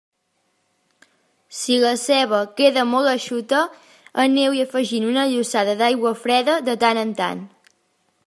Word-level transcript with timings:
Si 1.57 1.75
la 1.83 1.91
ceba 2.03 2.39
queda 2.61 2.85
molt 2.93 3.11
eixuta, 3.11 3.59
aneu-hi 4.25 4.63
afegint 4.65 5.07
una 5.11 5.27
llossada 5.35 5.75
d'aigua 5.83 6.17
freda 6.25 6.59
de 6.71 6.79
tant 6.85 7.03
en 7.03 7.13
tant. 7.21 7.45